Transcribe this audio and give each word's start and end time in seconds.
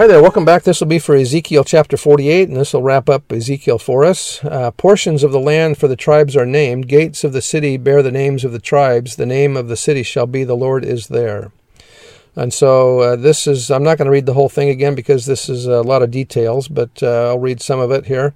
Hi 0.00 0.06
there, 0.06 0.22
welcome 0.22 0.46
back. 0.46 0.62
This 0.62 0.80
will 0.80 0.86
be 0.86 0.98
for 0.98 1.14
Ezekiel 1.14 1.62
chapter 1.62 1.98
48, 1.98 2.48
and 2.48 2.56
this 2.56 2.72
will 2.72 2.80
wrap 2.80 3.10
up 3.10 3.30
Ezekiel 3.30 3.78
for 3.78 4.02
us. 4.02 4.42
Uh, 4.42 4.70
portions 4.70 5.22
of 5.22 5.30
the 5.30 5.38
land 5.38 5.76
for 5.76 5.88
the 5.88 5.94
tribes 5.94 6.34
are 6.34 6.46
named. 6.46 6.88
Gates 6.88 7.22
of 7.22 7.34
the 7.34 7.42
city 7.42 7.76
bear 7.76 8.02
the 8.02 8.10
names 8.10 8.42
of 8.42 8.52
the 8.52 8.58
tribes. 8.58 9.16
The 9.16 9.26
name 9.26 9.58
of 9.58 9.68
the 9.68 9.76
city 9.76 10.02
shall 10.02 10.26
be 10.26 10.42
The 10.42 10.56
Lord 10.56 10.86
is 10.86 11.08
there. 11.08 11.52
And 12.34 12.54
so 12.54 13.00
uh, 13.00 13.16
this 13.16 13.46
is, 13.46 13.70
I'm 13.70 13.82
not 13.82 13.98
going 13.98 14.06
to 14.06 14.10
read 14.10 14.24
the 14.24 14.32
whole 14.32 14.48
thing 14.48 14.70
again 14.70 14.94
because 14.94 15.26
this 15.26 15.50
is 15.50 15.66
a 15.66 15.82
lot 15.82 16.00
of 16.00 16.10
details, 16.10 16.66
but 16.66 17.02
uh, 17.02 17.28
I'll 17.28 17.38
read 17.38 17.60
some 17.60 17.78
of 17.78 17.90
it 17.90 18.06
here. 18.06 18.32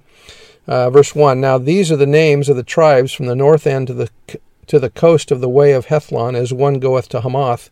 Uh, 0.67 0.91
verse 0.91 1.15
1 1.15 1.41
Now 1.41 1.57
these 1.57 1.91
are 1.91 1.97
the 1.97 2.05
names 2.05 2.47
of 2.47 2.57
the 2.57 2.61
tribes 2.63 3.11
from 3.11 3.25
the 3.25 3.35
north 3.35 3.65
end 3.65 3.87
to 3.87 3.95
the, 3.95 4.11
to 4.67 4.77
the 4.77 4.91
coast 4.91 5.31
of 5.31 5.41
the 5.41 5.49
way 5.49 5.71
of 5.71 5.87
Hethlon, 5.87 6.35
as 6.35 6.53
one 6.53 6.79
goeth 6.79 7.09
to 7.09 7.21
Hamath 7.21 7.71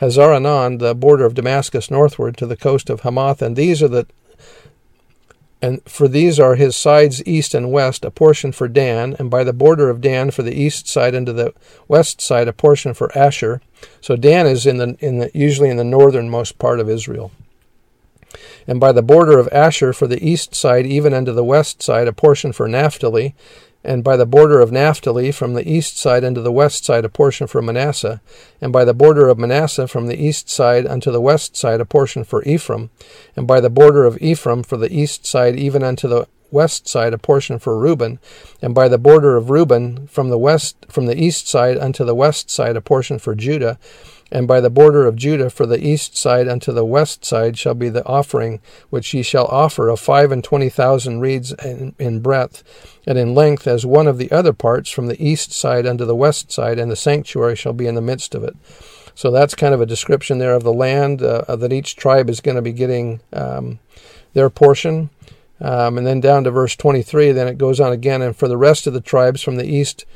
Hazar 0.00 0.40
the 0.78 0.94
border 0.94 1.26
of 1.26 1.34
Damascus 1.34 1.90
northward 1.90 2.36
to 2.38 2.46
the 2.46 2.56
coast 2.56 2.88
of 2.88 3.00
Hamath, 3.00 3.42
and 3.42 3.54
these 3.54 3.82
are 3.82 3.88
the 3.88 4.06
and 5.62 5.82
for 5.84 6.08
these 6.08 6.40
are 6.40 6.54
his 6.54 6.74
sides 6.74 7.22
east 7.26 7.54
and 7.54 7.70
west, 7.70 8.02
a 8.06 8.10
portion 8.10 8.50
for 8.50 8.66
Dan, 8.66 9.14
and 9.18 9.30
by 9.30 9.44
the 9.44 9.52
border 9.52 9.90
of 9.90 10.00
Dan 10.00 10.30
for 10.30 10.42
the 10.42 10.58
east 10.58 10.88
side 10.88 11.14
and 11.14 11.26
to 11.26 11.34
the 11.34 11.52
west 11.86 12.22
side 12.22 12.48
a 12.48 12.52
portion 12.54 12.94
for 12.94 13.16
Asher. 13.16 13.60
So 14.00 14.16
Dan 14.16 14.46
is 14.46 14.64
in 14.64 14.78
the 14.78 14.96
in 15.00 15.18
the 15.18 15.30
usually 15.34 15.68
in 15.68 15.76
the 15.76 15.84
northernmost 15.84 16.58
part 16.58 16.80
of 16.80 16.88
Israel. 16.88 17.30
And 18.66 18.80
by 18.80 18.92
the 18.92 19.02
border 19.02 19.38
of 19.38 19.48
Asher 19.52 19.92
for 19.92 20.06
the 20.06 20.24
east 20.26 20.54
side, 20.54 20.86
even 20.86 21.12
unto 21.12 21.32
the 21.32 21.44
west 21.44 21.82
side, 21.82 22.08
a 22.08 22.12
portion 22.12 22.52
for 22.52 22.66
Naphtali, 22.66 23.34
and 23.82 24.04
by 24.04 24.16
the 24.16 24.26
border 24.26 24.60
of 24.60 24.70
Naphtali 24.70 25.32
from 25.32 25.54
the 25.54 25.68
east 25.68 25.98
side 25.98 26.24
unto 26.24 26.42
the 26.42 26.52
west 26.52 26.84
side 26.84 27.04
a 27.04 27.08
portion 27.08 27.46
for 27.46 27.62
Manasseh, 27.62 28.20
and 28.60 28.72
by 28.72 28.84
the 28.84 28.94
border 28.94 29.28
of 29.28 29.38
Manasseh 29.38 29.88
from 29.88 30.06
the 30.06 30.22
east 30.22 30.50
side 30.50 30.86
unto 30.86 31.10
the 31.10 31.20
west 31.20 31.56
side 31.56 31.80
a 31.80 31.84
portion 31.84 32.24
for 32.24 32.42
Ephraim, 32.44 32.90
and 33.36 33.46
by 33.46 33.60
the 33.60 33.70
border 33.70 34.04
of 34.04 34.20
Ephraim 34.20 34.62
for 34.62 34.76
the 34.76 34.92
east 34.92 35.26
side 35.26 35.56
even 35.56 35.82
unto 35.82 36.08
the 36.08 36.26
west 36.52 36.88
side 36.88 37.14
a 37.14 37.18
portion 37.18 37.58
for 37.58 37.78
Reuben, 37.78 38.18
and 38.62 38.74
by 38.74 38.88
the 38.88 38.98
border 38.98 39.36
of 39.36 39.50
Reuben 39.50 40.06
from 40.06 40.30
the 40.30 40.38
west 40.38 40.76
from 40.88 41.06
the 41.06 41.20
east 41.20 41.48
side 41.48 41.76
unto 41.78 42.04
the 42.04 42.14
west 42.14 42.50
side 42.50 42.76
a 42.76 42.80
portion 42.80 43.18
for 43.18 43.34
Judah, 43.34 43.78
and 44.32 44.46
by 44.46 44.60
the 44.60 44.70
border 44.70 45.06
of 45.06 45.16
Judah 45.16 45.50
for 45.50 45.66
the 45.66 45.84
east 45.84 46.16
side 46.16 46.48
unto 46.48 46.72
the 46.72 46.84
west 46.84 47.24
side 47.24 47.58
shall 47.58 47.74
be 47.74 47.88
the 47.88 48.06
offering 48.06 48.60
which 48.88 49.12
ye 49.12 49.22
shall 49.22 49.46
offer 49.46 49.88
of 49.88 50.00
five 50.00 50.30
and 50.30 50.44
twenty 50.44 50.68
thousand 50.68 51.20
reeds 51.20 51.52
in, 51.64 51.94
in, 51.98 52.20
breadth, 52.20 52.62
and 53.06 53.18
in 53.18 53.34
length 53.34 53.66
as 53.66 53.84
one 53.84 54.06
of 54.06 54.18
the 54.18 54.30
other 54.30 54.52
parts 54.52 54.90
from 54.90 55.06
the 55.06 55.22
east 55.24 55.52
side 55.52 55.86
unto 55.86 56.04
the 56.04 56.16
west 56.16 56.52
side, 56.52 56.78
and 56.78 56.90
the 56.90 56.96
sanctuary 56.96 57.56
shall 57.56 57.72
be 57.72 57.86
in 57.86 57.94
the 57.94 58.00
midst 58.00 58.34
of 58.34 58.44
it. 58.44 58.56
So 59.14 59.30
that's 59.30 59.54
kind 59.54 59.74
of 59.74 59.80
a 59.80 59.86
description 59.86 60.38
there 60.38 60.54
of 60.54 60.62
the 60.62 60.72
land 60.72 61.22
uh, 61.22 61.56
that 61.56 61.72
each 61.72 61.96
tribe 61.96 62.30
is 62.30 62.40
going 62.40 62.54
to 62.54 62.62
be 62.62 62.72
getting 62.72 63.20
um, 63.32 63.78
their 64.32 64.48
portion. 64.48 65.10
Um, 65.60 65.98
and 65.98 66.06
then 66.06 66.20
down 66.20 66.44
to 66.44 66.50
verse 66.50 66.74
23, 66.76 67.32
then 67.32 67.48
it 67.48 67.58
goes 67.58 67.80
on 67.80 67.92
again. 67.92 68.22
And 68.22 68.34
for 68.34 68.48
the 68.48 68.56
rest 68.56 68.86
of 68.86 68.94
the 68.94 69.00
tribes 69.00 69.42
from 69.42 69.56
the 69.56 69.66
east, 69.66 70.06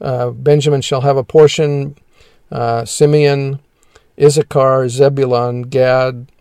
uh, 0.00 0.30
Benjamin 0.30 0.80
shall 0.80 1.02
have 1.02 1.16
a 1.16 1.24
portion 1.24 1.96
uh, 2.50 2.84
Simeon, 2.84 3.60
Issachar, 4.20 4.88
Zebulun, 4.88 5.62
Gad, 5.62 6.32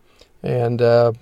and 0.41 0.81
uh, 0.81 1.13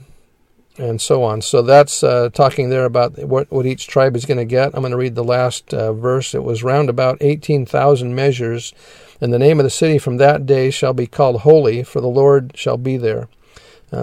and 0.77 1.01
so 1.01 1.23
on. 1.23 1.41
So 1.41 1.61
that's 1.61 2.03
uh, 2.03 2.29
talking 2.33 2.69
there 2.69 2.85
about 2.85 3.17
what, 3.25 3.49
what 3.49 3.65
each 3.65 3.87
tribe 3.87 4.15
is 4.15 4.25
going 4.25 4.37
to 4.37 4.45
get. 4.45 4.73
I'm 4.73 4.81
going 4.81 4.91
to 4.91 4.97
read 4.97 5.15
the 5.15 5.23
last 5.23 5.73
uh, 5.73 5.93
verse. 5.93 6.35
It 6.35 6.43
was 6.43 6.63
round 6.63 6.89
about 6.89 7.17
18,000 7.21 8.13
measures, 8.13 8.73
and 9.21 9.33
the 9.33 9.39
name 9.39 9.59
of 9.59 9.63
the 9.63 9.69
city 9.69 9.97
from 9.97 10.17
that 10.17 10.45
day 10.45 10.69
shall 10.69 10.93
be 10.93 11.07
called 11.07 11.41
Holy, 11.41 11.81
for 11.81 12.01
the 12.01 12.07
Lord 12.07 12.51
shall 12.55 12.77
be 12.77 12.97
there. 12.97 13.29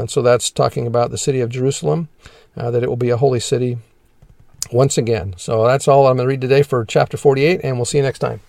So 0.06 0.22
that's 0.22 0.50
talking 0.50 0.87
about 0.87 1.11
the 1.11 1.19
city 1.19 1.41
of 1.41 1.50
Jerusalem, 1.50 2.09
uh, 2.56 2.70
that 2.70 2.82
it 2.82 2.88
will 2.88 2.96
be 2.96 3.10
a 3.10 3.16
holy 3.16 3.40
city 3.40 3.78
once 4.70 4.98
again. 4.98 5.34
So 5.36 5.66
that's 5.66 5.88
all 5.88 6.06
I'm 6.06 6.16
going 6.16 6.26
to 6.26 6.30
read 6.30 6.40
today 6.40 6.62
for 6.62 6.84
chapter 6.84 7.16
48, 7.16 7.60
and 7.62 7.76
we'll 7.76 7.84
see 7.84 7.98
you 7.98 8.04
next 8.04 8.20
time. 8.20 8.40